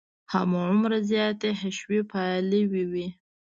[0.33, 2.61] هماغومره زیاتې حشوي پالې
[2.91, 3.07] وې.